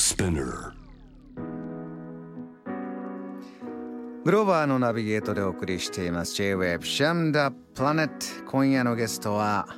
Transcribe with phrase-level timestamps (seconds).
[0.00, 0.72] Spinner
[4.24, 6.34] グローバーのナビゲートでお送りしています。
[6.36, 9.68] J-Web シャムダプラネット今夜のゲストは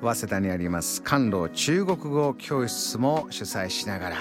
[0.00, 1.02] 早稲田にあります。
[1.02, 4.16] 関東中国語教室も主催しながら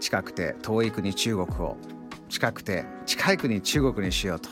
[0.00, 1.76] 近くて遠い国中国を
[2.30, 4.48] 近くて近い国中国にしようと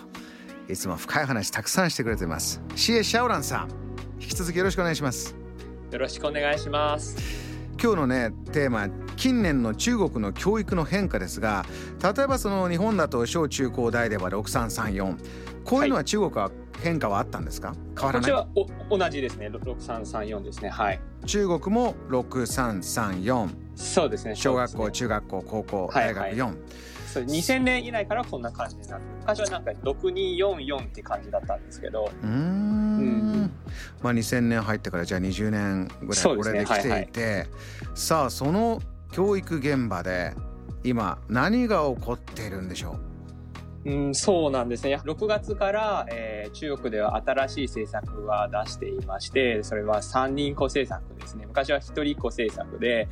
[0.68, 2.60] いつも深い話たくさんしてくれています。
[2.76, 3.68] シエ・シャオランさん
[4.20, 5.34] 引き続きよろしくお願いします。
[5.90, 7.16] よろしくお願いします。
[7.82, 11.66] 今日のねテーマ近年の中国の教育の変化ですが
[12.02, 16.50] 例えばその日本だと小中高大では6334こういうのは中国は
[16.80, 18.32] 変化はあったんですか、変わらない？
[18.32, 18.46] こ
[18.94, 19.48] っ同じですね。
[19.48, 20.68] 6334ですね。
[20.68, 21.00] はい。
[21.26, 24.36] 中国も6334そうですね。
[24.36, 26.56] 小学校、中学校高校はい大学4、
[27.12, 32.12] そう2000年以内からこんな感じになって昔はなんか6244って感じだったんですけど。
[32.22, 33.50] うーん。
[34.00, 37.48] まあ2000年入ってからじゃあ20年ぐらいこれで来ていて、
[37.96, 38.80] さあその
[39.12, 40.34] 教育現場で
[40.84, 42.96] 今何が起こっているんでしょ
[43.84, 43.90] う？
[43.90, 44.96] うん、そうなんですね。
[44.96, 51.44] 6月から、えー中国では新しい政策は出していまして、それは三人子政策ですね。
[51.46, 53.06] 昔は一人っ子政策で、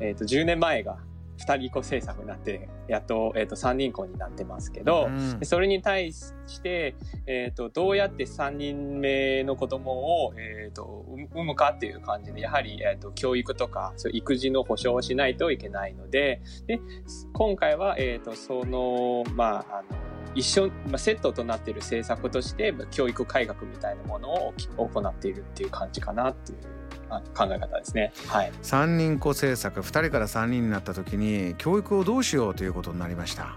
[0.00, 0.98] えっ、と、10年前が
[1.42, 5.40] 二人っ子政策になって、やっと、えっ、と、三人子になってますけう、ど、うん。
[5.40, 6.94] でそれに対して、
[7.26, 16.80] えっ、と、どうやって3人目の子供を、えっ、と、産産むかっていう感じで、やはり、えっ、と、教育とか、そう育児の保障をしないといけないので、で、
[17.32, 19.98] 今回は、えっ、と、その、まあ、あの、
[20.34, 26.58] 一緒、まあ、セットとなっている政策として、まあ教育改革みたいなものをき行っているっていう感じかなっていう。
[26.58, 26.81] あ
[27.34, 28.12] 考え方ですね。
[28.28, 28.52] はい。
[28.62, 33.56] 三人子政策2人から3人になった時に教育をどうしようということになりました。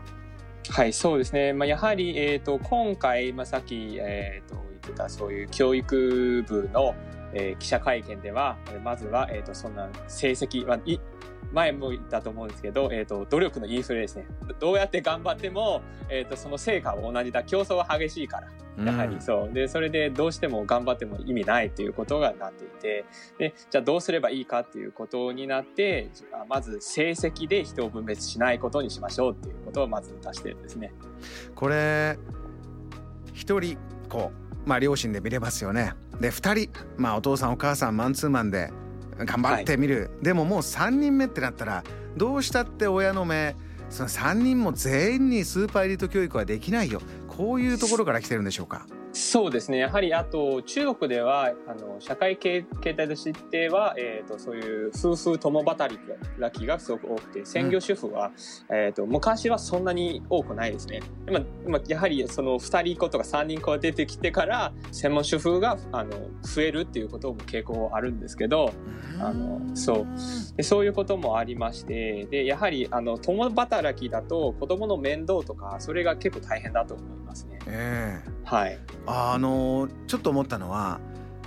[0.69, 1.53] はい、そうですね。
[1.53, 6.95] まあ、やはり、えっ、と、今回、まあ、さっき、えっ、と、言ってた、そういう教育部の、
[7.33, 10.99] えー記者会見では、えーまずは、えっ、と、そんな成績、まあ、い
[11.51, 14.25] 前も言ったと思うんですけど、えっ、と、努力のインフレですね。
[14.59, 17.43] どうやって頑張っても、えっ、と、その成果は同じだ。
[17.43, 18.47] 競争は激しいから。
[18.83, 19.53] やはりそう。
[19.53, 23.06] で、それでどうしても頑張っても意味ないっていうことがなっていて、
[23.38, 26.09] で、じゃあどうすればいいかっていうことになって、
[26.50, 30.91] まず成績で人を分別しないことにしましょうっていうことをまず出してるんですね。
[31.56, 32.17] これ
[33.33, 33.77] 一人
[34.09, 34.31] 子
[34.66, 35.94] まあ両親で見れますよね。
[36.19, 38.72] で2人まあお父さんお母さんマンツーマンで
[39.17, 41.83] 頑張ってみる、でももう3人目ってなったら
[42.17, 43.55] どうしたって親の目
[43.89, 47.01] その3人も全員にスーパーエリート教育はできないよ。
[47.27, 48.87] こういうところから来てるんでしょうか？
[49.15, 49.77] そうですね。
[49.77, 55.97] やはり、あと、中国では、あの、社会形形態としては、えっ、と、そういう夫婦共働
[56.51, 58.33] きがすごく多くて、専業主婦は、
[58.69, 60.99] えっ、と、昔はそんなに多くないですね。
[61.31, 66.11] まあ、まあ、やはり、その、二人子とか三人子が出てきてから、専門主婦が、あの、
[66.41, 68.73] 増えるっていうことも傾向あるんですけど、
[69.21, 70.07] あのそう
[70.57, 77.59] でそういうこともありまして、で、やはり、あの、共働きだと、子供の面倒とか、それが結構大変だと思いますね。
[77.68, 78.79] ええはい。
[79.06, 81.01] あのちょっと思ったのは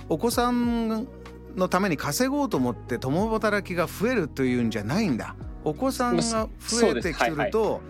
[0.07, 1.07] お子さん
[1.55, 7.81] のために稼ごうと思って共働きが増えるというんじゃないんだお子さんが増えてきてると、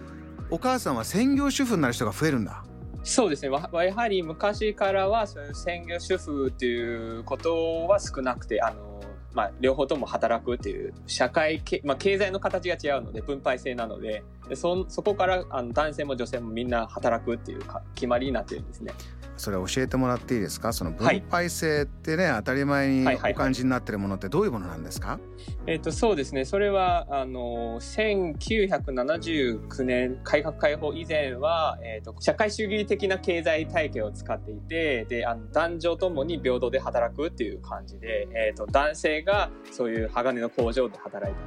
[0.50, 2.64] お母さんは専業主婦になる人が増えるんだ
[3.04, 3.50] そうですね。
[3.50, 9.02] わやはり昔からはそういう専業主婦っていうことは少なくて、あの、
[9.34, 18.94] まあ、両方とも働くっていう社会け、まあ、経済の形が違うので分配制なのででそそこからあの男性も女性もみんな働くっていうか決まりになってるんですね。
[19.38, 20.74] それ教えてもらっていいですか？
[20.74, 23.32] その分配制ってね、当たり前にはいはいはい。
[23.32, 25.18] お感じになってるものってどういうものなんですか、
[25.66, 26.44] えっとそうですね。
[26.44, 41.40] それは、あの、1979年改革開放以前は、えっと社会主義的な経済体系を使っていて、で、あの男女ともに平等で働くっていう感じで、えっと男性がそういう鋼の工場で働いて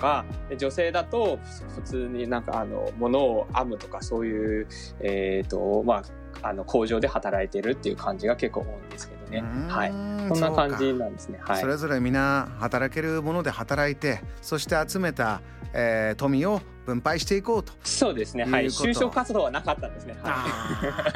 [0.00, 1.38] か、で女性だと
[1.76, 4.66] 普通になんかあの、物を編むとかそういう、
[5.00, 6.02] えっと、まあ、
[6.42, 9.42] あの工場で働いてるっていう感じが結構多いんですけどね。
[9.68, 9.90] はい。
[9.90, 9.92] い
[10.28, 11.38] そんな感じなんですね。
[11.42, 11.66] はいそ。
[11.66, 15.42] れぞれ皆働けるもので働いてそして集めた、
[15.72, 17.72] えー富を分配していこうと。
[17.84, 18.44] そうですね。
[18.44, 18.66] はい。
[18.66, 20.16] 就職活動はなかったんですね。
[20.22, 20.46] は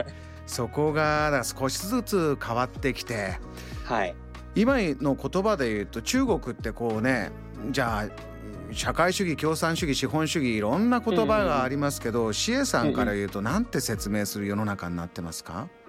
[0.00, 0.04] い。
[0.46, 3.38] そこが少しずつ変わってきて
[3.84, 4.14] はい。
[4.54, 7.32] 今の言葉で言うと中国ってこうね
[7.70, 8.33] じゃあ
[8.72, 15.68] 社会主義共産主義資本主義いろんな言葉がありますけど、シエさんから言うと何て説明する世の中になってますか？
[15.78, 15.83] うん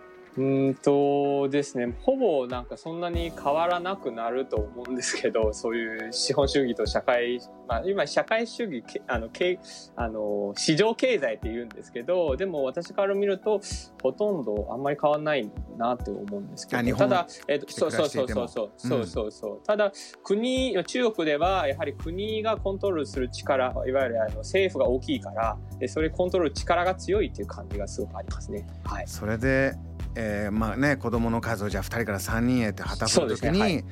[0.81, 9.59] とですね、ほぼなんかそんなに変わらなくなると思うんですけど、 そういう資本主義と社会、まあ今社会主義、あの、け
[9.95, 13.61] あの、市場経済って言うんですけど、でも私から見ると、
[14.03, 19.91] ほとんどあんまり変わらないなって思うんですけど、ただ、えっと、そうそうそうそうそう、そうそうそう、ただ、
[20.21, 28.67] 国、中国ではやはり国がコントロールする力、いわゆるあの政府が大きいから、でそれコントロール力が強いっていう感じがすごくありますね。
[28.83, 29.07] はい。
[29.07, 29.73] それで
[30.15, 33.83] えー、まあね子供の数をじゃあ2人から3人へって旗振る時に、ねはい、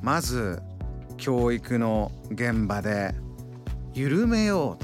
[0.00, 0.62] まず
[1.16, 3.14] 教育の現場で
[3.94, 4.78] 緩めよ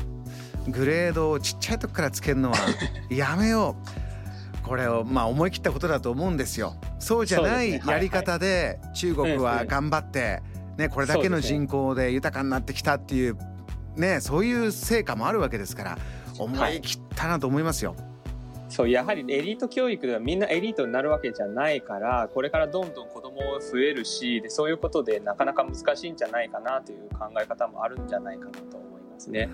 [0.66, 2.56] うグレードをちっちゃい時からつけるのは
[3.10, 3.88] やめよう。
[4.68, 6.76] これをまあ思い切ったことだと思うんですよ。
[6.98, 10.42] そうじゃないやり方で中国は頑張って、
[10.76, 13.38] ね、これだけの人口で豊かになってきたっていう
[13.96, 15.98] ねそういう成果もあるわけですから
[16.38, 17.92] 思い切ったなと思いますよ。
[17.92, 18.07] はい
[18.68, 29.50] そうやはりエリート教育ではみんなエリートになるわけじゃないからこれからどんどん子供増えるしでそういうことでなかなか難しいんじゃないかなという考え方もあるんじゃないかなと思いますね。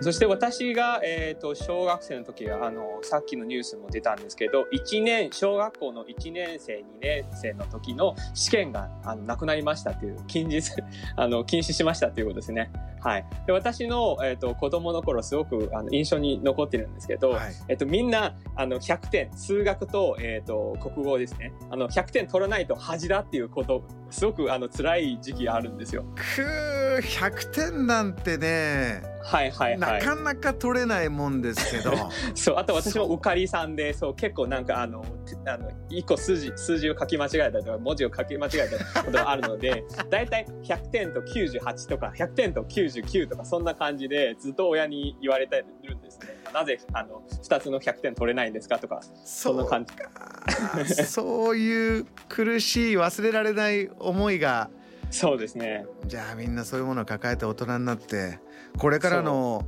[0.00, 10.70] そして私が、えーと、小学生の時はあのさっきのニュースも出たんですけど1年小学校の1年生2年生の時の試験があのなくなりましたという禁止
[11.16, 12.70] あの禁止しましたということですね。
[13.00, 21.52] はい、で私の、えーと、子供の頃すごくあの印象に残ってるんですけど、はい、えーと、みんなあの100点数学と,、えー、と国語ですね。
[21.70, 26.04] あの100点取らないと恥だっていうことすごくあの辛い時期があるんですよ。
[26.14, 31.92] くー100点なんてねはいはいはい、なかなか取れないもんですけど。
[32.34, 35.04] そうあと私も受かりさんでそう結構なんかあの
[35.46, 46.40] あの1個数字数字を書き間違えたりとか文字を書き間違えたことがあるので 大体100点と98とか100点と99とかそんな感じでずっと親に言われてるんですね。
[46.52, 54.70] なぜあの2つの100点取れないんですかとかそんな感じ そういう苦しい忘れられない思いが
[55.10, 55.86] そうですね。
[56.06, 58.38] じゃあみんなそういうものを抱えて大人になって
[58.78, 59.64] これからの、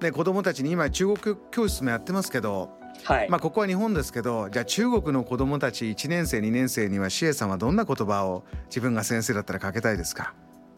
[0.00, 2.70] ね、子供たちに今中国教室もやってますけど、
[3.04, 10.34] はい、まあここは日本ですけどじゃあ中国の子供たち1年生2年生にはシエさんはどんな言葉を自分が先生だったらかけたいですか？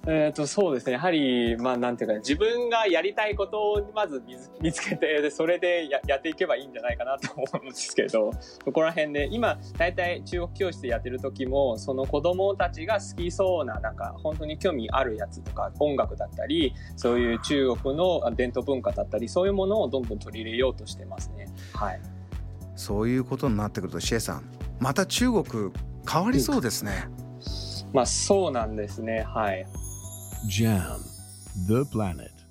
[0.09, 0.93] えっ、ー、と、そうですね。
[0.93, 4.23] やはり、まあ、なんていうか、自分がやりたいことをまず
[4.61, 8.31] 見つけて、で、それでややっていけばいいんじゃないかなと思うんですけど、
[8.65, 21.49] そこら辺で、今、大体中国教室でやってる時も、その子供たちが好きそうな、なんか、本当に興味あるやつとか、音楽だったり、そういう中国の伝統文化だったり、そういうものをどんどん取り入れようとしてますね。
[21.75, 22.01] はい。
[22.77, 24.45] そういうことになってくると、シエさん、
[24.79, 25.73] また中国
[26.09, 27.09] 変わりそうですね。
[27.93, 29.23] まあ、そうなんですね。
[29.23, 29.67] はい。
[30.45, 31.03] Jam,
[31.67, 32.46] the planet.